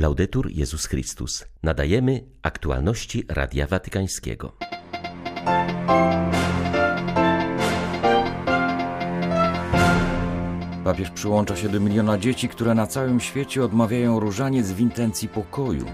Laudetur 0.00 0.50
Jezus 0.50 0.86
Chrystus. 0.86 1.44
Nadajemy 1.62 2.24
aktualności 2.42 3.24
Radia 3.28 3.66
Watykańskiego. 3.66 4.52
Papież 10.84 11.10
przyłącza 11.10 11.56
się 11.56 11.68
do 11.68 11.80
miliona 11.80 12.18
dzieci, 12.18 12.48
które 12.48 12.74
na 12.74 12.86
całym 12.86 13.20
świecie 13.20 13.64
odmawiają 13.64 14.20
różaniec 14.20 14.72
w 14.72 14.80
intencji 14.80 15.28
pokoju. 15.28 15.84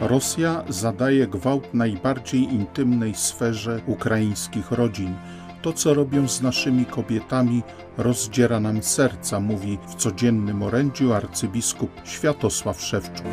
Rosja 0.00 0.64
zadaje 0.68 1.26
gwałt 1.26 1.74
najbardziej 1.74 2.42
intymnej 2.42 3.14
sferze 3.14 3.80
ukraińskich 3.86 4.70
rodzin. 4.70 5.14
To, 5.62 5.72
co 5.72 5.94
robią 5.94 6.28
z 6.28 6.42
naszymi 6.42 6.84
kobietami, 6.84 7.62
rozdziera 7.98 8.60
nam 8.60 8.82
serca, 8.82 9.40
mówi 9.40 9.78
w 9.88 9.94
codziennym 9.94 10.62
orędziu 10.62 11.12
arcybiskup 11.12 11.90
Światosław 12.04 12.82
Szewczuk. 12.82 13.26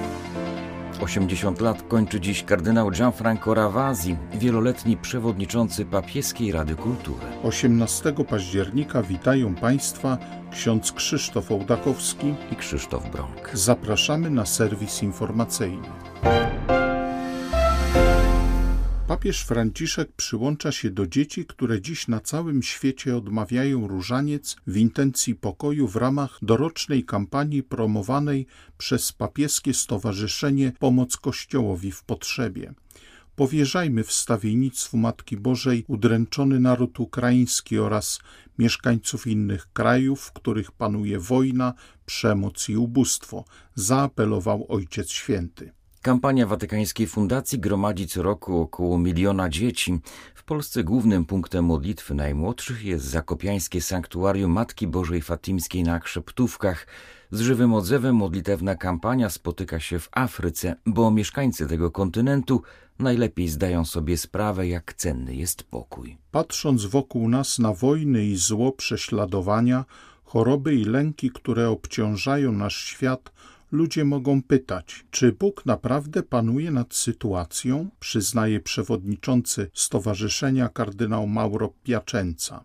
80 1.01 1.61
lat 1.61 1.83
kończy 1.87 2.19
dziś 2.19 2.43
kardynał 2.43 2.91
Gianfranco 2.91 3.53
Ravasi, 3.53 4.15
wieloletni 4.33 4.97
przewodniczący 4.97 5.85
Papieskiej 5.85 6.51
Rady 6.51 6.75
Kultury. 6.75 7.25
18 7.43 8.13
października 8.29 9.03
witają 9.03 9.55
Państwa 9.55 10.17
ksiądz 10.51 10.91
Krzysztof 10.91 11.51
Ołdakowski 11.51 12.33
i 12.51 12.55
Krzysztof 12.55 13.09
Bronk. 13.09 13.49
Zapraszamy 13.53 14.29
na 14.29 14.45
serwis 14.45 15.03
informacyjny. 15.03 15.87
Papież 19.17 19.41
Franciszek 19.41 20.11
przyłącza 20.11 20.71
się 20.71 20.89
do 20.89 21.07
dzieci, 21.07 21.45
które 21.45 21.81
dziś 21.81 22.07
na 22.07 22.19
całym 22.19 22.63
świecie 22.63 23.17
odmawiają 23.17 23.87
różaniec 23.87 24.55
w 24.67 24.77
intencji 24.77 25.35
pokoju 25.35 25.87
w 25.87 25.95
ramach 25.95 26.39
dorocznej 26.41 27.05
kampanii 27.05 27.63
promowanej 27.63 28.47
przez 28.77 29.11
papieskie 29.11 29.73
Stowarzyszenie 29.73 30.71
Pomoc 30.79 31.17
Kościołowi 31.17 31.91
w 31.91 32.03
Potrzebie. 32.03 32.73
Powierzajmy 33.35 34.03
wstawiennictwu 34.03 34.97
Matki 34.97 35.37
Bożej 35.37 35.85
udręczony 35.87 36.59
naród 36.59 36.99
ukraiński 36.99 37.79
oraz 37.79 38.19
mieszkańców 38.57 39.27
innych 39.27 39.73
krajów, 39.73 40.21
w 40.21 40.31
których 40.31 40.71
panuje 40.71 41.19
wojna, 41.19 41.73
przemoc 42.05 42.69
i 42.69 42.77
ubóstwo, 42.77 43.45
zaapelował 43.75 44.65
Ojciec 44.69 45.11
Święty. 45.11 45.76
Kampania 46.07 46.47
Watykańskiej 46.47 47.07
Fundacji 47.07 47.59
gromadzi 47.59 48.07
co 48.07 48.21
roku 48.21 48.61
około 48.61 48.97
miliona 48.97 49.49
dzieci. 49.49 49.99
W 50.35 50.43
Polsce 50.43 50.83
głównym 50.83 51.25
punktem 51.25 51.65
modlitwy 51.65 52.13
najmłodszych 52.13 52.85
jest 52.85 53.05
zakopiańskie 53.05 53.81
sanktuarium 53.81 54.51
Matki 54.51 54.87
Bożej 54.87 55.21
Fatimskiej 55.21 55.83
na 55.83 55.99
Krzeptówkach. 55.99 56.87
Z 57.31 57.39
żywym 57.39 57.73
odzewem 57.73 58.15
modlitewna 58.15 58.75
kampania 58.75 59.29
spotyka 59.29 59.79
się 59.79 59.99
w 59.99 60.09
Afryce, 60.11 60.75
bo 60.85 61.11
mieszkańcy 61.11 61.67
tego 61.67 61.91
kontynentu 61.91 62.61
najlepiej 62.99 63.47
zdają 63.47 63.85
sobie 63.85 64.17
sprawę, 64.17 64.67
jak 64.67 64.93
cenny 64.93 65.35
jest 65.35 65.63
pokój. 65.63 66.17
Patrząc 66.31 66.85
wokół 66.85 67.29
nas 67.29 67.59
na 67.59 67.73
wojny 67.73 68.25
i 68.25 68.35
zło 68.35 68.71
prześladowania, 68.71 69.85
choroby 70.23 70.75
i 70.75 70.85
lęki, 70.85 71.31
które 71.31 71.69
obciążają 71.69 72.51
nasz 72.51 72.85
świat, 72.85 73.31
ludzie 73.71 74.05
mogą 74.05 74.41
pytać, 74.41 75.05
czy 75.11 75.31
Bóg 75.31 75.65
naprawdę 75.65 76.23
panuje 76.23 76.71
nad 76.71 76.95
sytuacją, 76.95 77.89
przyznaje 77.99 78.59
przewodniczący 78.59 79.69
Stowarzyszenia 79.73 80.69
kardynał 80.69 81.27
Mauro 81.27 81.73
Piacenza. 81.83 82.63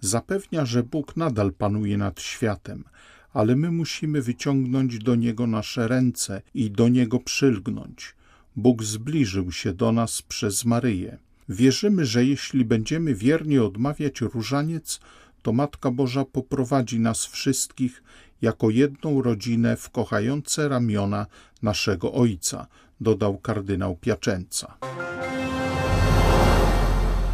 Zapewnia, 0.00 0.64
że 0.66 0.82
Bóg 0.82 1.16
nadal 1.16 1.52
panuje 1.52 1.98
nad 1.98 2.20
światem, 2.20 2.84
ale 3.32 3.56
my 3.56 3.70
musimy 3.70 4.22
wyciągnąć 4.22 4.98
do 4.98 5.14
Niego 5.14 5.46
nasze 5.46 5.88
ręce 5.88 6.42
i 6.54 6.70
do 6.70 6.88
Niego 6.88 7.18
przylgnąć. 7.18 8.14
Bóg 8.56 8.82
zbliżył 8.82 9.52
się 9.52 9.72
do 9.72 9.92
nas 9.92 10.22
przez 10.22 10.64
Maryję. 10.64 11.18
Wierzymy, 11.48 12.06
że 12.06 12.24
jeśli 12.24 12.64
będziemy 12.64 13.14
wiernie 13.14 13.62
odmawiać 13.62 14.20
różaniec, 14.20 15.00
to 15.42 15.52
Matka 15.52 15.90
Boża 15.90 16.24
poprowadzi 16.24 17.00
nas 17.00 17.26
wszystkich 17.26 18.02
jako 18.42 18.70
jedną 18.70 19.22
rodzinę 19.22 19.76
w 19.76 19.90
kochające 19.90 20.68
ramiona 20.68 21.26
naszego 21.62 22.12
Ojca, 22.12 22.66
dodał 23.00 23.38
kardynał 23.38 23.96
Piacenza. 23.96 24.76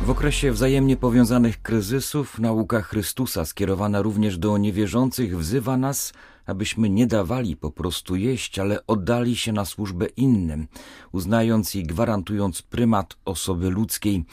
W 0.03 0.11
okresie 0.11 0.53
wzajemnie 0.53 0.97
powiązanych 0.97 1.63
kryzysów 1.63 2.39
nauka 2.39 2.83
Chrystusa 2.83 3.45
skierowana 3.45 4.03
również 4.03 4.39
do 4.39 4.59
niewierzących 4.59 5.39
wzywa 5.39 5.77
nas, 5.77 6.13
abyśmy 6.47 6.91
nie 6.91 7.07
dawali 7.07 7.57
po 7.57 7.71
prostu 7.71 8.17
jeść, 8.17 8.59
ale 8.59 8.87
oddali 8.87 9.37
się 9.37 9.53
na 9.53 9.65
służbę 9.65 10.07
innym, 10.07 10.67
uznając 11.13 11.75
i 11.75 11.83
gwarantując 11.83 12.63
prymat 12.63 13.17
osoby 13.25 13.71
ludzkiej. 13.71 14.25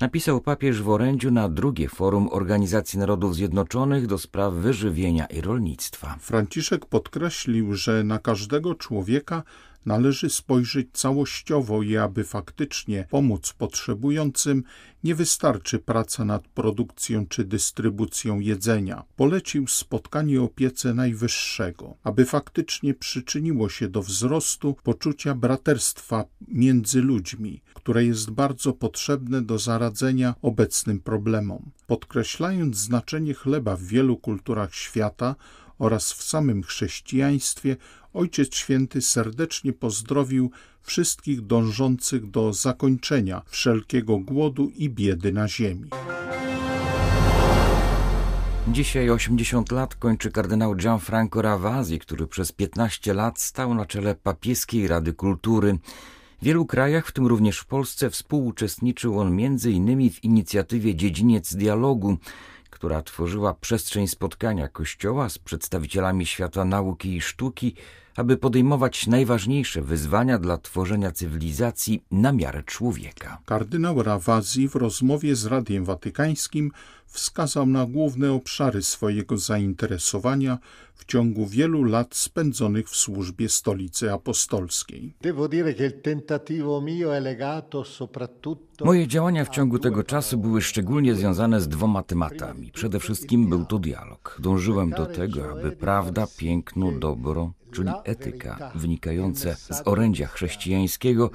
Napisał 0.00 0.40
papież 0.40 0.82
w 0.82 0.88
orędziu 0.88 1.30
na 1.30 1.48
drugie 1.48 1.88
forum 1.88 2.28
Organizacji 2.32 2.98
Narodów 2.98 3.34
Zjednoczonych 3.34 4.06
do 4.06 4.18
spraw 4.18 4.54
wyżywienia 4.54 5.26
i 5.26 5.40
rolnictwa. 5.40 6.16
Franciszek 6.20 6.86
podkreślił, 6.86 7.74
że 7.74 8.04
na 8.04 8.18
każdego 8.18 8.74
człowieka 8.74 9.42
należy 9.86 10.30
spojrzeć 10.30 10.88
całościowo 10.92 11.82
i 11.82 11.96
aby 11.96 12.24
faktycznie 12.24 13.06
pomóc 13.10 13.52
potrzebującym, 13.52 14.64
nie 15.04 15.14
wystarczy 15.14 15.78
praca 15.78 16.24
nad 16.24 16.48
produkcją 16.48 17.26
czy 17.26 17.44
dystrybucją 17.44 18.40
jedzenia. 18.40 19.04
Polecił 19.16 19.66
spotkanie 19.66 20.42
opiece 20.42 20.94
najwyższego, 20.94 21.96
aby 22.04 22.24
faktycznie 22.24 22.94
przyczyniło 22.94 23.68
się 23.68 23.88
do 23.88 24.02
wzrostu 24.02 24.76
poczucia 24.82 25.34
braterstwa 25.34 26.24
między 26.48 27.02
ludźmi, 27.02 27.62
które 27.74 28.04
jest 28.04 28.30
bardzo 28.30 28.72
potrzebne 28.72 29.42
do 29.42 29.58
zaradzenia 29.58 30.34
obecnym 30.42 31.00
problemom. 31.00 31.70
Podkreślając 31.86 32.76
znaczenie 32.76 33.34
chleba 33.34 33.76
w 33.76 33.82
wielu 33.82 34.16
kulturach 34.16 34.74
świata, 34.74 35.34
oraz 35.78 36.12
w 36.12 36.22
samym 36.22 36.62
chrześcijaństwie, 36.62 37.76
Ojciec 38.14 38.54
Święty 38.54 39.02
serdecznie 39.02 39.72
pozdrowił 39.72 40.50
wszystkich 40.82 41.40
dążących 41.40 42.30
do 42.30 42.52
zakończenia 42.52 43.42
wszelkiego 43.46 44.18
głodu 44.18 44.72
i 44.76 44.90
biedy 44.90 45.32
na 45.32 45.48
ziemi. 45.48 45.90
Dzisiaj 48.72 49.10
80 49.10 49.72
lat 49.72 49.94
kończy 49.94 50.30
kardynał 50.30 50.74
Gianfranco 50.74 51.42
Ravasi, 51.42 51.98
który 51.98 52.26
przez 52.26 52.52
15 52.52 53.14
lat 53.14 53.40
stał 53.40 53.74
na 53.74 53.86
czele 53.86 54.14
papieskiej 54.14 54.88
Rady 54.88 55.12
Kultury. 55.12 55.78
W 56.42 56.44
wielu 56.44 56.66
krajach, 56.66 57.06
w 57.06 57.12
tym 57.12 57.26
również 57.26 57.58
w 57.58 57.66
Polsce, 57.66 58.10
współuczestniczył 58.10 59.20
on 59.20 59.28
m.in. 59.28 60.10
w 60.10 60.24
inicjatywie 60.24 60.94
Dziedziniec 60.94 61.54
Dialogu, 61.54 62.18
która 62.78 63.02
tworzyła 63.02 63.54
przestrzeń 63.54 64.08
spotkania 64.08 64.68
Kościoła 64.68 65.28
z 65.28 65.38
przedstawicielami 65.38 66.26
świata 66.26 66.64
nauki 66.64 67.16
i 67.16 67.20
sztuki, 67.20 67.74
aby 68.18 68.36
podejmować 68.36 69.06
najważniejsze 69.06 69.82
wyzwania 69.82 70.38
dla 70.38 70.58
tworzenia 70.58 71.12
cywilizacji 71.12 72.02
na 72.10 72.32
miarę 72.32 72.62
człowieka. 72.62 73.38
Kardynał 73.46 74.02
Rawazzi 74.02 74.68
w 74.68 74.74
rozmowie 74.74 75.36
z 75.36 75.46
Radiem 75.46 75.84
Watykańskim 75.84 76.70
wskazał 77.06 77.66
na 77.66 77.86
główne 77.86 78.32
obszary 78.32 78.82
swojego 78.82 79.36
zainteresowania 79.36 80.58
w 80.94 81.04
ciągu 81.04 81.46
wielu 81.46 81.84
lat 81.84 82.14
spędzonych 82.14 82.88
w 82.88 82.96
służbie 82.96 83.48
Stolicy 83.48 84.12
Apostolskiej. 84.12 85.14
Moje 88.84 89.06
działania 89.06 89.44
w 89.44 89.48
ciągu 89.48 89.78
tego 89.78 90.04
czasu 90.04 90.38
były 90.38 90.62
szczególnie 90.62 91.14
związane 91.14 91.60
z 91.60 91.68
dwoma 91.68 92.02
tematami. 92.02 92.72
Przede 92.72 93.00
wszystkim 93.00 93.48
był 93.48 93.64
to 93.64 93.78
dialog. 93.78 94.38
Dążyłem 94.42 94.90
do 94.90 95.06
tego, 95.06 95.50
aby 95.50 95.72
prawda, 95.72 96.26
piękno, 96.38 96.92
dobro 96.92 97.52
czyli 97.72 97.90
etyka, 98.04 98.72
wynikające 98.74 99.54
z 99.54 99.82
orędzia 99.84 100.26
chrześcijańskiego, 100.26 101.30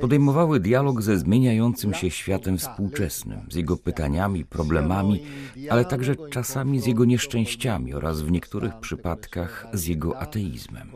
podejmowały 0.00 0.60
dialog 0.60 1.02
ze 1.02 1.18
zmieniającym 1.18 1.94
się 1.94 2.10
światem 2.10 2.58
współczesnym, 2.58 3.38
z 3.50 3.54
jego 3.54 3.76
pytaniami, 3.76 4.44
problemami, 4.44 5.22
ale 5.70 5.84
także 5.84 6.16
czasami 6.30 6.80
z 6.80 6.86
jego 6.86 7.04
nieszczęściami 7.04 7.94
oraz 7.94 8.20
w 8.20 8.30
niektórych 8.30 8.74
przypadkach 8.80 9.66
z 9.72 9.86
jego 9.86 10.18
ateizmem. 10.18 10.90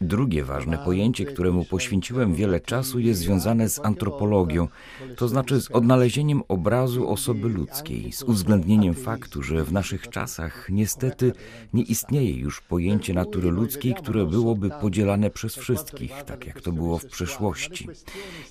Drugie 0.00 0.44
ważne 0.44 0.78
pojęcie, 0.78 1.24
któremu 1.24 1.64
poświęciłem 1.64 2.34
wiele 2.34 2.60
czasu, 2.60 2.98
jest 2.98 3.20
związane 3.20 3.68
z 3.68 3.78
antropologią, 3.78 4.68
to 5.16 5.28
znaczy 5.28 5.60
z 5.60 5.70
odnalezieniem 5.70 6.42
obrazu 6.48 7.08
osoby 7.08 7.48
ludzkiej, 7.48 8.12
z 8.12 8.22
uwzględnieniem 8.22 8.94
faktu, 8.94 9.42
że 9.42 9.64
w 9.64 9.72
naszych 9.72 10.08
czasach 10.08 10.66
niestety 10.70 11.32
nie 11.72 11.82
istnieje 11.82 12.32
już 12.32 12.60
pojęcie 12.60 13.14
natury 13.14 13.50
ludzkiej, 13.50 13.94
które 14.02 14.26
byłoby 14.26 14.70
podzielane 14.70 15.30
przez 15.30 15.56
wszystkich, 15.56 16.12
tak 16.26 16.46
jak 16.46 16.60
to 16.60 16.72
było 16.72 16.98
w 16.98 17.06
przeszłości. 17.06 17.88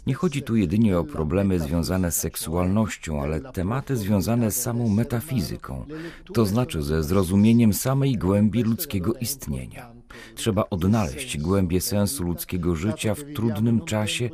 Nie 0.08 0.14
chodzi 0.14 0.42
tu 0.44 0.56
jedynie 0.56 1.00
o 1.00 1.04
problemy 1.04 1.60
związane 1.60 2.12
z 2.12 2.16
seksualnością, 2.16 3.22
ale 3.22 3.42
tematy 3.42 3.98
związane 3.98 4.52
z 4.52 4.62
samą 4.62 4.90
metafizyką, 4.90 5.86
to 6.34 6.46
znaczy 6.46 6.84
ze 6.84 7.04
zrozumieniem 7.04 7.74
samej 7.74 8.18
głębi 8.18 8.64
ludzkiego 8.64 9.14
istnienia. 9.14 9.98
Trzeba 10.36 10.64
odnaleźć 10.70 11.38
głębie 11.38 11.82
sensu 11.82 12.24
ludzkiego 12.24 12.76
życia 12.76 13.16
w 13.16 13.24
trudnym 13.24 13.82
czasie, 13.86 14.30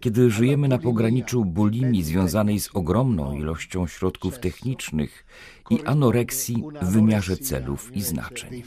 kiedy 0.00 0.30
żyjemy 0.30 0.68
na 0.68 0.78
pograniczu 0.78 1.44
bulimii 1.44 2.04
związanej 2.04 2.60
z 2.60 2.70
ogromną 2.74 3.32
ilością 3.32 3.86
środków 3.86 4.38
technicznych 4.38 5.26
i 5.70 5.82
anoreksji 5.84 6.64
w 6.82 6.88
wymiarze 6.92 7.36
celów 7.36 7.96
i 7.96 8.02
znaczeń. 8.02 8.62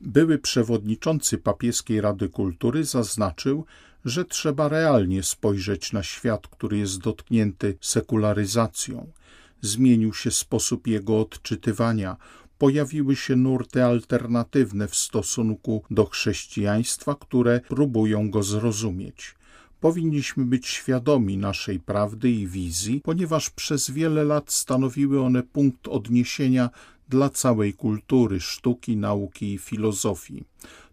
Były 0.00 0.38
przewodniczący 0.38 1.38
papieskiej 1.38 2.00
Rady 2.00 2.28
Kultury 2.28 2.84
zaznaczył, 2.84 3.64
że 4.04 4.24
trzeba 4.24 4.68
realnie 4.68 5.22
spojrzeć 5.22 5.92
na 5.92 6.02
świat, 6.02 6.48
który 6.48 6.78
jest 6.78 6.98
dotknięty 6.98 7.78
sekularyzacją. 7.80 9.12
Zmienił 9.60 10.14
się 10.14 10.30
sposób 10.30 10.86
jego 10.86 11.20
odczytywania, 11.20 12.16
pojawiły 12.58 13.16
się 13.16 13.36
nurty 13.36 13.84
alternatywne 13.84 14.88
w 14.88 14.94
stosunku 14.94 15.82
do 15.90 16.04
chrześcijaństwa, 16.04 17.14
które 17.14 17.60
próbują 17.60 18.30
go 18.30 18.42
zrozumieć. 18.42 19.34
Powinniśmy 19.80 20.44
być 20.44 20.66
świadomi 20.66 21.36
naszej 21.36 21.80
prawdy 21.80 22.30
i 22.30 22.46
wizji, 22.46 23.00
ponieważ 23.04 23.50
przez 23.50 23.90
wiele 23.90 24.24
lat 24.24 24.52
stanowiły 24.52 25.22
one 25.22 25.42
punkt 25.42 25.88
odniesienia 25.88 26.70
dla 27.14 27.30
całej 27.30 27.74
kultury, 27.74 28.40
sztuki, 28.40 28.96
nauki 28.96 29.54
i 29.54 29.58
filozofii. 29.58 30.44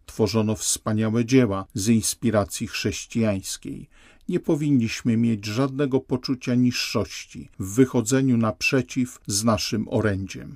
Tworzono 0.06 0.56
wspaniałe 0.56 1.26
dzieła 1.26 1.66
z 1.74 1.90
inspiracji 1.90 2.68
chrześcijańskiej. 2.68 3.90
Nie 4.30 4.40
powinniśmy 4.40 5.18
mieć 5.18 5.46
żadnego 5.46 6.00
poczucia 6.00 6.56
niższości 6.56 7.50
w 7.60 7.74
wychodzeniu 7.74 8.38
naprzeciw 8.38 9.20
z 9.28 9.44
naszym 9.44 9.88
orędziem. 9.90 10.54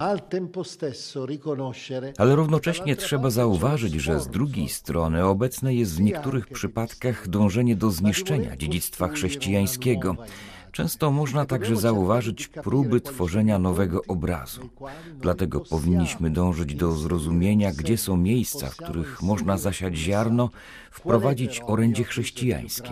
Ale 2.17 2.35
równocześnie 2.35 2.95
trzeba 2.95 3.29
zauważyć, 3.29 3.93
że 3.93 4.19
z 4.19 4.27
drugiej 4.27 4.69
strony 4.69 5.25
obecne 5.25 5.75
jest 5.75 5.95
w 5.95 6.01
niektórych 6.01 6.47
przypadkach 6.47 7.27
dążenie 7.27 7.75
do 7.75 7.91
zniszczenia 7.91 8.57
dziedzictwa 8.57 9.07
chrześcijańskiego 9.07 10.15
Często 10.75 11.11
można 11.11 11.45
także 11.45 11.75
zauważyć 11.75 12.47
próby 12.47 13.01
tworzenia 13.01 13.59
nowego 13.59 14.01
obrazu. 14.07 14.69
Dlatego 15.21 15.59
powinniśmy 15.59 16.29
dążyć 16.29 16.75
do 16.75 16.91
zrozumienia, 16.91 17.71
gdzie 17.71 17.97
są 17.97 18.17
miejsca, 18.17 18.69
w 18.69 18.75
których 18.75 19.21
można 19.21 19.57
zasiać 19.57 19.97
ziarno, 19.97 20.49
wprowadzić 20.91 21.61
orędzie 21.67 22.03
chrześcijańskie. 22.03 22.91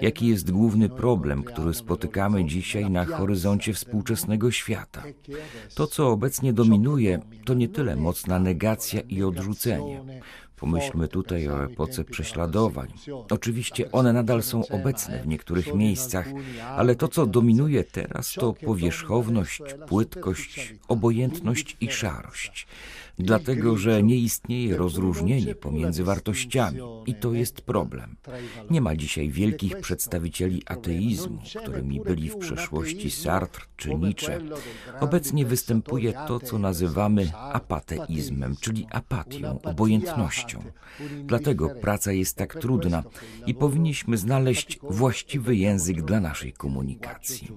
Jaki 0.00 0.26
jest 0.26 0.50
główny 0.50 0.88
problem, 0.88 1.42
który 1.42 1.74
spotykamy 1.74 2.44
dzisiaj 2.44 2.90
na 2.90 3.04
horyzoncie 3.04 3.72
współczesnego 3.72 4.50
świata? 4.50 5.02
To, 5.74 5.86
co 5.86 6.10
obecnie 6.10 6.52
dominuje, 6.52 7.20
to 7.44 7.54
nie 7.54 7.68
tyle 7.68 7.96
mocna 7.96 8.38
negacja 8.38 9.00
i 9.00 9.22
odrzucenie. 9.22 10.00
Pomyślmy 10.62 11.08
tutaj 11.08 11.48
o 11.48 11.64
epoce 11.64 12.04
prześladowań. 12.04 12.88
Oczywiście 13.30 13.92
one 13.92 14.12
nadal 14.12 14.42
są 14.42 14.68
obecne 14.68 15.22
w 15.22 15.26
niektórych 15.26 15.74
miejscach, 15.74 16.26
ale 16.76 16.94
to, 16.94 17.08
co 17.08 17.26
dominuje 17.26 17.84
teraz, 17.84 18.32
to 18.34 18.52
powierzchowność, 18.52 19.62
płytkość, 19.88 20.74
obojętność 20.88 21.76
i 21.80 21.90
szarość 21.90 22.66
dlatego 23.18 23.76
że 23.76 24.02
nie 24.02 24.16
istnieje 24.16 24.76
rozróżnienie 24.76 25.54
pomiędzy 25.54 26.04
wartościami 26.04 26.78
i 27.06 27.14
to 27.14 27.32
jest 27.32 27.60
problem. 27.60 28.16
Nie 28.70 28.80
ma 28.80 28.96
dzisiaj 28.96 29.30
wielkich 29.30 29.80
przedstawicieli 29.80 30.62
ateizmu, 30.66 31.38
którymi 31.62 32.00
byli 32.00 32.28
w 32.28 32.36
przeszłości 32.36 33.10
Sartre 33.10 33.64
czy 33.76 33.94
Nietzsche. 33.94 34.40
Obecnie 35.00 35.46
występuje 35.46 36.12
to, 36.28 36.40
co 36.40 36.58
nazywamy 36.58 37.32
apateizmem, 37.34 38.56
czyli 38.60 38.86
apatią, 38.90 39.60
obojętnością. 39.62 40.62
Dlatego 41.24 41.70
praca 41.80 42.12
jest 42.12 42.36
tak 42.36 42.54
trudna 42.54 43.02
i 43.46 43.54
powinniśmy 43.54 44.16
znaleźć 44.16 44.78
właściwy 44.82 45.56
język 45.56 46.02
dla 46.02 46.20
naszej 46.20 46.52
komunikacji. 46.52 47.48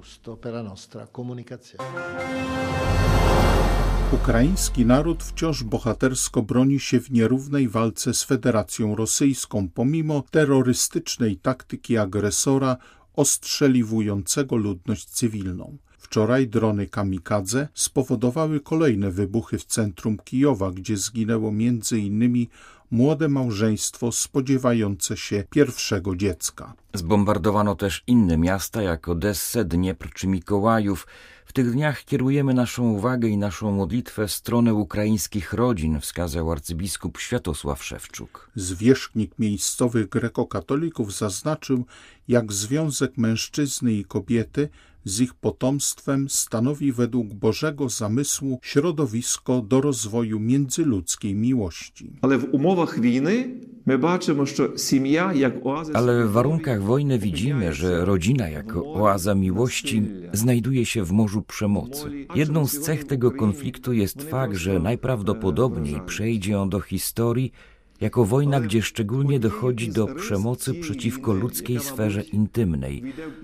Ukraiński 4.15 4.85
naród 4.85 5.23
wciąż 5.23 5.63
bohatersko 5.63 6.41
broni 6.41 6.79
się 6.79 7.00
w 7.00 7.12
nierównej 7.12 7.69
walce 7.69 8.13
z 8.13 8.23
Federacją 8.23 8.95
Rosyjską, 8.95 9.69
pomimo 9.69 10.23
terrorystycznej 10.31 11.38
taktyki 11.38 11.97
agresora 11.97 12.77
ostrzeliwującego 13.15 14.56
ludność 14.56 15.06
cywilną. 15.06 15.77
Wczoraj 16.05 16.47
drony 16.47 16.87
kamikadze 16.87 17.67
spowodowały 17.73 18.59
kolejne 18.59 19.11
wybuchy 19.11 19.57
w 19.57 19.65
centrum 19.65 20.17
Kijowa, 20.17 20.71
gdzie 20.71 20.97
zginęło 20.97 21.51
między 21.51 21.99
innymi 21.99 22.49
młode 22.91 23.27
małżeństwo 23.27 24.11
spodziewające 24.11 25.17
się 25.17 25.43
pierwszego 25.49 26.15
dziecka. 26.15 26.73
Zbombardowano 26.93 27.75
też 27.75 28.03
inne 28.07 28.37
miasta 28.37 28.81
jak 28.81 29.07
Odessę, 29.07 29.65
Dniepr 29.65 30.09
czy 30.13 30.27
Mikołajów. 30.27 31.07
W 31.45 31.53
tych 31.53 31.71
dniach 31.71 32.03
kierujemy 32.03 32.53
naszą 32.53 32.83
uwagę 32.83 33.27
i 33.27 33.37
naszą 33.37 33.71
modlitwę 33.71 34.27
w 34.27 34.31
stronę 34.31 34.73
ukraińskich 34.73 35.53
rodzin, 35.53 35.99
wskazał 35.99 36.51
arcybiskup 36.51 37.17
Światosław 37.17 37.83
Szewczuk. 37.83 38.49
Zwierzchnik 38.55 39.39
miejscowych 39.39 40.09
grekokatolików 40.09 41.17
zaznaczył, 41.17 41.85
jak 42.27 42.53
związek 42.53 43.17
mężczyzny 43.17 43.93
i 43.93 44.05
kobiety 44.05 44.69
z 45.04 45.20
ich 45.20 45.34
potomstwem 45.34 46.28
stanowi 46.28 46.92
według 46.92 47.34
Bożego 47.34 47.88
zamysłu 47.88 48.58
środowisko 48.62 49.60
do 49.60 49.81
rozwoju 49.81 50.40
międzyludzkiej 50.40 51.34
miłości. 51.34 52.12
Ale 52.22 52.38
w 52.38 52.54
umowach 52.54 53.00
wojny 53.00 53.60
my 53.87 53.98
baczymy, 53.98 54.46
że 54.46 54.78
семья 54.78 55.32
jak 55.32 55.66
oaza... 55.66 55.92
Ale 55.94 56.26
w 56.26 56.32
warunkach 56.32 56.82
wojny 56.82 57.19
widzimy, 57.19 57.75
że 57.75 58.04
rodzina 58.04 58.48
jako 58.48 58.94
oaza 58.94 59.34
miłości 59.34 60.02
znajduje 60.32 60.87
się 60.87 61.04
w 61.04 61.12
morzu 61.12 61.42
przemocy. 61.42 62.26
Jedną 62.34 62.66
z 62.66 62.81
cech 62.81 63.04
tego 63.04 63.31
konfliktu 63.31 63.92
jest 63.92 64.22
fakt, 64.22 64.56
że 64.56 64.78
najprawdopodobniej 64.78 66.00
przejdzie 66.06 66.60
on 66.60 66.70
do 66.70 66.81
historii 66.81 67.52
jako 68.01 68.25
wojna, 68.25 68.62
gdzie 68.62 68.81
szczególnie 68.81 69.39
dochodzi 69.39 69.92
do 69.92 70.07
przemocy 70.07 70.74
przeciwko 70.74 71.33
ludzkiej 71.33 71.80
sferze 71.80 72.21
intymnej, 72.21 73.03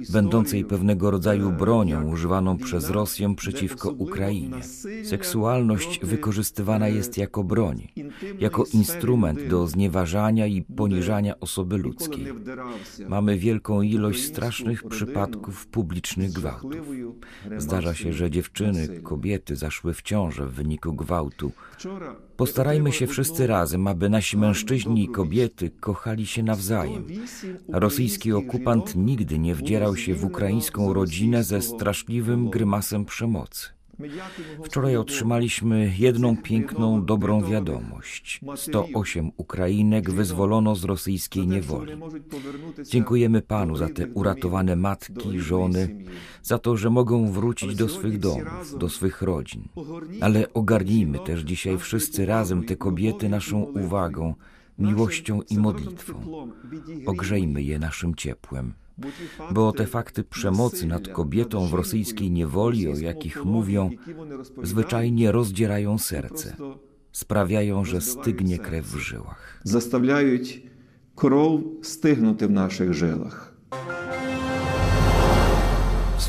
będącej 0.09 0.65
pewnego 0.65 1.11
rodzaju 1.11 1.51
bronią 1.51 2.07
używaną 2.07 2.57
przez 2.57 2.89
Rosję 2.89 3.35
przeciwko 3.35 3.89
Ukrainie. 3.89 4.63
Seksualność 5.03 5.99
wykorzystywana 6.03 6.87
jest 6.87 7.17
jako 7.17 7.43
broń, 7.43 7.87
jako 8.39 8.65
instrument 8.73 9.47
do 9.47 9.67
znieważania 9.67 10.47
i 10.47 10.61
poniżania 10.61 11.39
osoby 11.39 11.77
ludzkiej. 11.77 12.27
Mamy 13.07 13.37
wielką 13.37 13.81
ilość 13.81 14.23
strasznych 14.23 14.83
przypadków 14.83 15.67
publicznych 15.67 16.31
gwałtów. 16.31 16.87
Zdarza 17.57 17.93
się, 17.93 18.13
że 18.13 18.31
dziewczyny, 18.31 19.01
kobiety 19.03 19.55
zaszły 19.55 19.93
w 19.93 20.01
ciążę 20.01 20.45
w 20.45 20.53
wyniku 20.53 20.93
gwałtu. 20.93 21.51
Postarajmy 22.41 22.91
się 22.91 23.07
wszyscy 23.07 23.47
razem, 23.47 23.87
aby 23.87 24.09
nasi 24.09 24.37
mężczyźni 24.37 25.03
i 25.03 25.07
kobiety 25.07 25.69
kochali 25.69 26.27
się 26.27 26.43
nawzajem. 26.43 27.07
Rosyjski 27.69 28.33
okupant 28.33 28.95
nigdy 28.95 29.39
nie 29.39 29.55
wdzierał 29.55 29.95
się 29.95 30.15
w 30.15 30.25
ukraińską 30.25 30.93
rodzinę 30.93 31.43
ze 31.43 31.61
straszliwym 31.61 32.49
grymasem 32.49 33.05
przemocy. 33.05 33.80
Wczoraj 34.65 34.97
otrzymaliśmy 34.97 35.93
jedną 35.97 36.37
piękną, 36.37 37.05
dobrą 37.05 37.43
wiadomość. 37.43 38.41
108 38.55 39.31
Ukrainek 39.37 40.11
wyzwolono 40.11 40.75
z 40.75 40.83
rosyjskiej 40.83 41.47
niewoli. 41.47 41.93
Dziękujemy 42.89 43.41
Panu 43.41 43.75
za 43.75 43.89
te 43.89 44.07
uratowane 44.07 44.75
matki, 44.75 45.39
żony, 45.39 46.05
za 46.43 46.59
to, 46.59 46.77
że 46.77 46.89
mogą 46.89 47.31
wrócić 47.31 47.75
do 47.75 47.89
swych 47.89 48.19
domów, 48.19 48.77
do 48.77 48.89
swych 48.89 49.21
rodzin. 49.21 49.67
Ale 50.21 50.53
ogarnijmy 50.53 51.19
też 51.19 51.41
dzisiaj 51.41 51.77
wszyscy 51.77 52.25
razem 52.25 52.63
te 52.63 52.75
kobiety 52.75 53.29
naszą 53.29 53.61
uwagą, 53.63 54.35
miłością 54.79 55.41
i 55.49 55.57
modlitwą. 55.57 56.47
Ogrzejmy 57.05 57.63
je 57.63 57.79
naszym 57.79 58.15
ciepłem 58.15 58.73
bo 59.51 59.71
te 59.71 59.87
fakty 59.87 60.23
przemocy 60.23 60.85
nad 60.85 61.07
kobietą 61.07 61.67
w 61.67 61.73
rosyjskiej 61.73 62.31
niewoli, 62.31 62.87
o 62.87 62.95
jakich 62.95 63.45
mówią, 63.45 63.89
zwyczajnie 64.63 65.31
rozdzierają 65.31 65.97
serce, 65.97 66.55
sprawiają, 67.11 67.85
że 67.85 68.01
stygnie 68.01 68.59
krew 68.59 68.85
w 68.85 68.97
żyłach. 68.97 69.61
Zastawiają 69.63 70.25
krew 71.15 71.61
stygnuty 71.81 72.47
w 72.47 72.51
naszych 72.51 72.93
żyłach. 72.93 73.53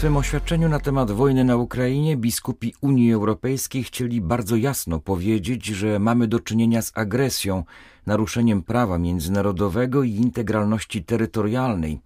Swym 0.03 0.17
oświadczeniu 0.17 0.69
na 0.69 0.81
temat 0.81 1.11
wojny 1.11 1.45
na 1.45 1.57
Ukrainie 1.57 2.17
biskupi 2.17 2.75
Unii 2.81 3.13
Europejskiej 3.13 3.85
chcieli 3.85 4.21
bardzo 4.21 4.57
jasno 4.57 5.01
powiedzieć, 5.01 5.67
że 5.67 5.99
mamy 5.99 6.29
do 6.29 6.41
czynienia 6.41 6.83
z 6.83 6.93
agresją, 6.95 7.65
naruszeniem 8.07 8.63
prawa 8.63 8.99
międzynarodowego 8.99 10.03
i 10.03 10.11
integralności 10.11 11.05
terytorialnej, 11.05 12.01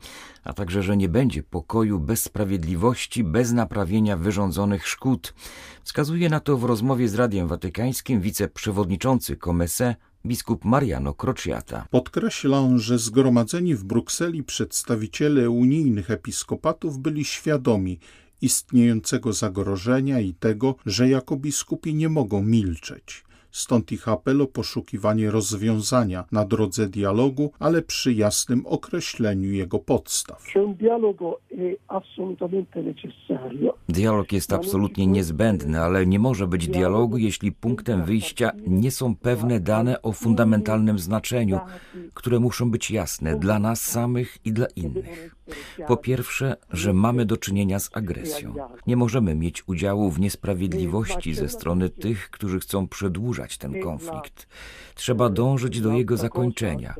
a 0.44 0.52
także, 0.52 0.82
że 0.82 0.96
nie 0.96 1.08
będzie 1.08 1.42
pokoju 1.42 1.98
bez 2.00 2.22
sprawiedliwości, 2.22 3.24
bez 3.24 3.52
naprawienia 3.52 4.16
wyrządzonych 4.16 4.88
szkód. 4.88 5.34
Wskazuje 5.82 6.28
na 6.28 6.40
to 6.40 6.56
w 6.56 6.64
rozmowie 6.64 7.08
z 7.08 7.14
Radiem 7.14 7.48
Watykańskim 7.48 8.20
wiceprzewodniczący 8.20 9.36
Comese 9.36 9.96
biskup 10.26 10.64
Mariano 10.64 11.14
Crociata. 11.14 11.86
Podkreślam, 11.90 12.78
że 12.78 12.98
zgromadzeni 12.98 13.74
w 13.74 13.84
Brukseli 13.84 14.44
przedstawiciele 14.44 15.50
unijnych 15.50 16.10
episkopatów 16.10 16.98
byli 16.98 17.24
świadomi 17.24 17.98
istniejącego 18.42 19.32
zagrożenia 19.32 20.20
i 20.20 20.34
tego, 20.34 20.74
że 20.86 21.08
jako 21.08 21.36
biskupi 21.36 21.94
nie 21.94 22.08
mogą 22.08 22.42
milczeć. 22.42 23.25
Stąd 23.56 23.92
ich 23.92 24.08
apel 24.08 24.42
o 24.42 24.46
poszukiwanie 24.46 25.30
rozwiązania 25.30 26.24
na 26.32 26.44
drodze 26.44 26.88
dialogu, 26.88 27.52
ale 27.58 27.82
przy 27.82 28.12
jasnym 28.12 28.66
określeniu 28.66 29.52
jego 29.52 29.78
podstaw. 29.78 30.44
Dialog 33.88 34.32
jest 34.32 34.52
absolutnie 34.52 35.06
niezbędny, 35.06 35.80
ale 35.80 36.06
nie 36.06 36.18
może 36.18 36.46
być 36.46 36.68
dialogu, 36.68 37.18
jeśli 37.18 37.52
punktem 37.52 38.04
wyjścia 38.04 38.52
nie 38.66 38.90
są 38.90 39.16
pewne 39.16 39.60
dane 39.60 40.02
o 40.02 40.12
fundamentalnym 40.12 40.98
znaczeniu, 40.98 41.60
które 42.14 42.40
muszą 42.40 42.70
być 42.70 42.90
jasne 42.90 43.36
dla 43.36 43.58
nas 43.58 43.80
samych 43.80 44.38
i 44.44 44.52
dla 44.52 44.66
innych. 44.66 45.36
Po 45.88 45.96
pierwsze, 45.96 46.56
że 46.70 46.92
mamy 46.92 47.24
do 47.24 47.36
czynienia 47.36 47.78
z 47.78 47.96
agresją. 47.96 48.54
Nie 48.86 48.96
możemy 48.96 49.34
mieć 49.34 49.68
udziału 49.68 50.10
w 50.10 50.20
niesprawiedliwości 50.20 51.34
ze 51.34 51.48
strony 51.48 51.90
tych, 51.90 52.30
którzy 52.30 52.60
chcą 52.60 52.88
przedłużać 52.88 53.45
ten 53.58 53.80
konflikt. 53.80 54.46
Trzeba 54.94 55.28
dążyć 55.28 55.80
do 55.80 55.92
jego 55.92 56.16
zakończenia, 56.16 56.94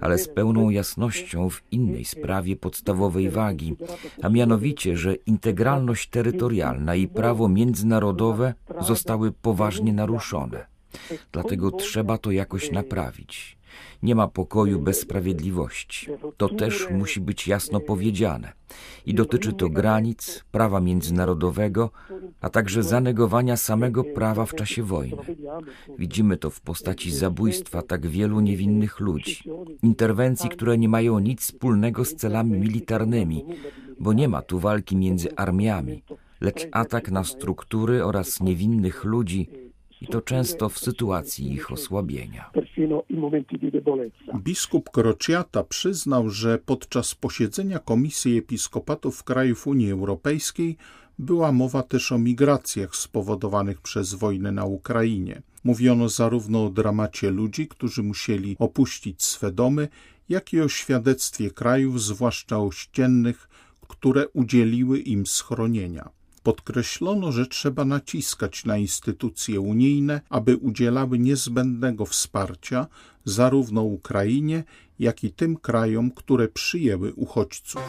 ale 0.00 0.18
z 0.18 0.28
pełną 0.28 0.70
jasnością 0.70 1.50
w 1.50 1.62
innej 1.70 2.04
sprawie 2.04 2.56
podstawowej 2.56 3.30
wagi, 3.30 3.76
a 4.22 4.28
mianowicie, 4.28 4.96
że 4.96 5.14
integralność 5.14 6.08
terytorialna 6.08 6.94
i 6.94 7.08
prawo 7.08 7.48
międzynarodowe 7.48 8.54
zostały 8.80 9.32
poważnie 9.32 9.92
naruszone. 9.92 10.66
Dlatego 11.32 11.70
trzeba 11.70 12.18
to 12.18 12.30
jakoś 12.30 12.70
naprawić. 12.70 13.61
Nie 14.02 14.14
ma 14.14 14.28
pokoju 14.28 14.80
bez 14.80 15.00
sprawiedliwości. 15.00 16.06
To 16.36 16.48
też 16.48 16.90
musi 16.90 17.20
być 17.20 17.48
jasno 17.48 17.80
powiedziane. 17.80 18.52
I 19.06 19.14
dotyczy 19.14 19.52
to 19.52 19.68
granic, 19.68 20.44
prawa 20.50 20.80
międzynarodowego, 20.80 21.90
a 22.40 22.48
także 22.50 22.82
zanegowania 22.82 23.56
samego 23.56 24.04
prawa 24.04 24.46
w 24.46 24.54
czasie 24.54 24.82
wojny. 24.82 25.16
Widzimy 25.98 26.36
to 26.36 26.50
w 26.50 26.60
postaci 26.60 27.12
zabójstwa 27.12 27.82
tak 27.82 28.06
wielu 28.06 28.40
niewinnych 28.40 29.00
ludzi, 29.00 29.50
interwencji, 29.82 30.50
które 30.50 30.78
nie 30.78 30.88
mają 30.88 31.18
nic 31.18 31.40
wspólnego 31.40 32.04
z 32.04 32.14
celami 32.14 32.58
militarnymi, 32.58 33.44
bo 34.00 34.12
nie 34.12 34.28
ma 34.28 34.42
tu 34.42 34.58
walki 34.58 34.96
między 34.96 35.36
armiami, 35.36 36.02
lecz 36.40 36.68
atak 36.72 37.10
na 37.10 37.24
struktury 37.24 38.04
oraz 38.04 38.40
niewinnych 38.40 39.04
ludzi 39.04 39.48
i 40.02 40.06
to 40.06 40.20
często 40.20 40.68
w 40.68 40.78
sytuacji 40.78 41.52
ich 41.52 41.72
osłabienia. 41.72 42.50
Biskup 44.34 44.90
Crociata 44.90 45.64
przyznał, 45.64 46.30
że 46.30 46.58
podczas 46.58 47.14
posiedzenia 47.14 47.78
Komisji 47.78 48.38
Episkopatów 48.38 49.24
krajów 49.24 49.66
Unii 49.66 49.90
Europejskiej 49.90 50.76
była 51.18 51.52
mowa 51.52 51.82
też 51.82 52.12
o 52.12 52.18
migracjach 52.18 52.96
spowodowanych 52.96 53.80
przez 53.80 54.14
wojnę 54.14 54.52
na 54.52 54.64
Ukrainie. 54.64 55.42
Mówiono 55.64 56.08
zarówno 56.08 56.66
o 56.66 56.70
dramacie 56.70 57.30
ludzi, 57.30 57.68
którzy 57.68 58.02
musieli 58.02 58.56
opuścić 58.58 59.22
swe 59.22 59.52
domy, 59.52 59.88
jak 60.28 60.52
i 60.52 60.60
o 60.60 60.68
świadectwie 60.68 61.50
krajów, 61.50 62.02
zwłaszcza 62.02 62.58
ościennych, 62.58 63.48
które 63.88 64.28
udzieliły 64.28 64.98
im 64.98 65.26
schronienia. 65.26 66.21
Podkreślono, 66.42 67.32
że 67.32 67.46
trzeba 67.46 67.84
naciskać 67.84 68.64
na 68.64 68.76
instytucje 68.76 69.60
unijne, 69.60 70.20
aby 70.30 70.56
udzielały 70.56 71.18
niezbędnego 71.18 72.06
wsparcia 72.06 72.86
zarówno 73.24 73.82
Ukrainie, 73.82 74.64
jak 74.98 75.24
i 75.24 75.30
tym 75.30 75.56
krajom, 75.56 76.10
które 76.10 76.48
przyjęły 76.48 77.14
uchodźców. 77.14 77.82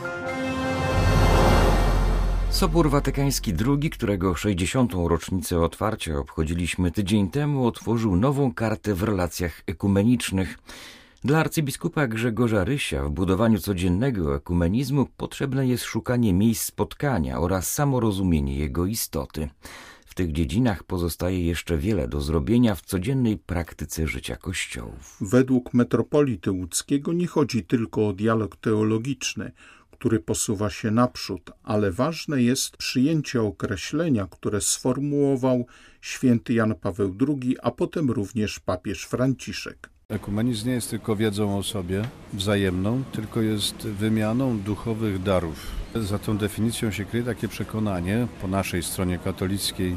Sobór 2.50 2.90
Watykański 2.90 3.54
II, 3.68 3.90
którego 3.90 4.36
60. 4.36 4.94
rocznicę 4.94 5.60
otwarcia 5.60 6.18
obchodziliśmy 6.18 6.92
tydzień 6.92 7.30
temu, 7.30 7.68
otworzył 7.68 8.16
nową 8.16 8.54
kartę 8.54 8.94
w 8.94 9.04
relacjach 9.04 9.62
ekumenicznych. 9.68 10.60
Dla 11.26 11.40
arcybiskupa 11.40 12.08
Grzegorza 12.08 12.64
Rysia 12.64 13.04
w 13.04 13.12
budowaniu 13.12 13.60
codziennego 13.60 14.36
ekumenizmu 14.36 15.08
potrzebne 15.18 15.68
jest 15.68 15.84
szukanie 15.84 16.34
miejsc 16.34 16.66
spotkania 16.66 17.40
oraz 17.40 17.74
samorozumienie 17.74 18.58
jego 18.58 18.86
istoty. 18.86 19.50
W 20.06 20.16
tych 20.16 20.32
dziedzinach 20.32 20.84
pozostaje 20.84 21.46
jeszcze 21.46 21.78
wiele 21.78 22.08
do 22.08 22.22
zrobienia 22.22 22.76
w 22.76 22.82
codziennej 22.82 23.38
praktyce 23.38 24.08
życia 24.08 24.36
kościołów. 24.36 25.18
Według 25.22 25.74
metropolity 25.74 26.52
łódzkiego 26.52 27.14
nie 27.14 27.28
chodzi 27.28 27.64
tylko 27.64 28.08
o 28.08 28.14
dialog 28.14 28.56
teologiczny, 28.56 29.52
który 29.92 30.20
posuwa 30.20 30.70
się 30.70 30.92
naprzód, 30.92 31.52
ale 31.64 31.92
ważne 31.92 32.42
jest 32.44 32.78
przyjęcie 32.78 33.42
określenia, 33.42 34.28
które 34.28 34.62
sformułował 34.62 35.66
święty 36.02 36.54
Jan 36.54 36.76
Paweł 36.76 37.16
II, 37.28 37.58
a 37.62 37.72
potem 37.72 38.12
również 38.12 38.60
papież 38.60 39.04
Franciszek. 39.04 39.93
Ekumenizm 40.10 40.68
nie 40.68 40.74
jest 40.74 40.90
tylko 40.90 41.16
wiedzą 41.16 41.58
o 41.58 41.64
sobie 41.64 42.02
wzajemną, 42.34 43.04
tylko 43.12 43.42
jest 43.42 43.76
wymianą 43.76 44.60
duchowych 44.60 45.24
darów. 45.24 45.68
Za 45.96 46.20
tą 46.20 46.38
definicją 46.38 46.92
się 46.92 47.06
kryje 47.06 47.26
takie 47.26 47.48
przekonanie 47.48 48.28
po 48.42 48.48
naszej 48.48 48.84
stronie 48.84 49.18
katolickiej, 49.18 49.96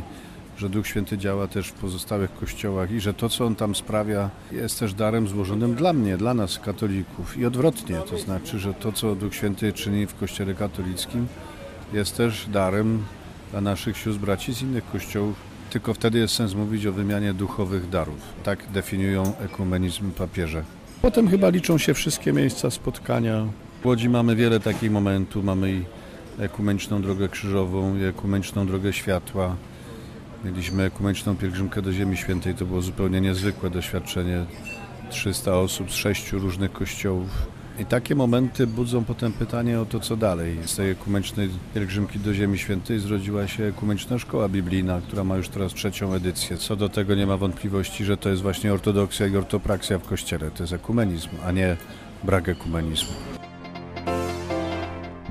że 0.59 0.69
Duch 0.69 0.87
Święty 0.87 1.19
działa 1.19 1.49
też 1.49 1.69
w 1.69 1.73
pozostałych 1.73 2.35
kościołach 2.35 2.91
i 2.91 3.01
że 3.01 3.15
to, 3.15 3.29
co 3.29 3.47
On 3.47 3.57
tam 3.57 3.75
sprawia, 3.75 4.31
jest 4.53 4.79
też 4.79 4.95
darem 4.95 5.29
złożonym 5.29 5.75
dla 5.75 5.93
mnie, 5.93 6.17
dla 6.17 6.35
nas, 6.35 6.59
katolików. 6.59 7.39
I 7.39 7.47
odwrotnie, 7.47 7.97
to 8.11 8.19
znaczy, 8.19 8.59
że 8.59 8.75
to, 8.75 8.93
co 8.93 9.15
Duch 9.15 9.35
Święty 9.35 9.73
czyni 9.73 10.07
w 10.07 10.15
Kościele 10.15 10.55
katolickim, 10.55 11.27
jest 11.93 12.17
też 12.17 12.47
darem 12.49 13.05
dla 13.51 13.61
naszych 13.61 13.97
sióstr, 13.97 14.21
braci 14.21 14.55
z 14.55 14.63
innych 14.63 14.91
kościołów 14.91 15.56
tylko 15.71 15.95
wtedy 15.95 16.19
jest 16.19 16.35
sens 16.35 16.55
mówić 16.55 16.87
o 16.87 16.93
wymianie 16.93 17.35
duchowych 17.35 17.89
darów. 17.89 18.19
Tak 18.45 18.71
definiują 18.73 19.37
ekumenizm 19.39 20.11
papieże. 20.11 20.65
Potem 21.03 21.29
chyba 21.29 21.49
liczą 21.49 21.79
się 21.79 21.95
wszystkie 21.95 22.33
miejsca 22.33 22.71
spotkania. 22.71 23.47
W 23.83 23.87
Łodzi 23.87 24.09
mamy 24.09 24.37
wiele 24.37 24.61
takich 24.61 24.91
momentów. 24.91 25.45
Mamy 25.45 25.73
i 25.73 25.85
ekumeniczną 26.39 27.03
drogę 27.03 27.29
krzyżową, 27.29 27.97
i 27.97 28.05
ekumeniczną 28.05 28.67
drogę 28.67 28.93
światła. 28.93 29.57
Mieliśmy 30.45 30.83
ekumeniczną 30.83 31.37
pielgrzymkę 31.37 31.83
do 31.83 31.93
Ziemi 31.93 32.17
Świętej. 32.17 32.55
To 32.55 32.65
było 32.65 32.83
zupełnie 32.83 33.21
niezwykłe 33.21 33.71
doświadczenie. 33.71 34.45
300 35.11 35.59
osób 35.59 35.91
z 35.93 35.95
sześciu 35.95 36.39
różnych 36.39 36.73
kościołów. 36.73 37.56
I 37.79 37.85
takie 37.85 38.15
momenty 38.15 38.67
budzą 38.67 39.05
potem 39.05 39.33
pytanie 39.33 39.81
o 39.81 39.85
to, 39.85 40.01
co 40.01 40.17
dalej. 40.17 40.59
Z 40.65 40.77
tej 40.77 40.91
ekumenicznej 40.91 41.51
pielgrzymki 41.75 42.19
do 42.19 42.35
Ziemi 42.35 42.59
Świętej 42.59 42.99
zrodziła 42.99 43.49
się 43.49 43.65
ekumeniczna 43.65 44.19
szkoła 44.19 44.49
biblijna, 44.49 45.01
która 45.01 45.25
ma 45.25 45.37
już 45.37 45.49
teraz 45.49 45.75
trzecią 45.75 46.15
edycję. 46.15 46.57
Co 46.57 46.77
do 46.77 46.89
tego 46.89 47.15
nie 47.15 47.27
ma 47.27 47.37
wątpliwości, 47.37 48.05
że 48.05 48.17
to 48.17 48.29
jest 48.29 48.43
właśnie 48.43 48.73
ortodoksja 48.73 49.27
i 49.27 49.37
ortopraksja 49.37 49.99
w 49.99 50.03
Kościele. 50.03 50.51
To 50.51 50.63
jest 50.63 50.73
ekumenizm, 50.73 51.29
a 51.45 51.53
nie 51.53 51.77
brak 52.25 52.49
ekumenizmu. 52.49 53.13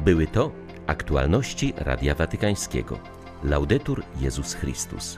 Były 0.06 0.28
to 0.28 0.52
aktualności 0.88 1.74
Radia 1.78 2.16
Watykańskiego. 2.16 3.00
Laudetur 3.44 4.04
Jezus 4.22 4.54
Chrystus. 4.54 5.18